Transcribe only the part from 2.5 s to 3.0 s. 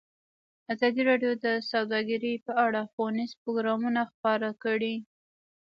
اړه